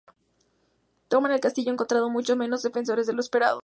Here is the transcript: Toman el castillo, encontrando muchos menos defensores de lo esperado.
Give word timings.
Toman 1.09 1.31
el 1.31 1.39
castillo, 1.39 1.71
encontrando 1.71 2.09
muchos 2.09 2.35
menos 2.35 2.63
defensores 2.63 3.05
de 3.05 3.13
lo 3.13 3.19
esperado. 3.21 3.59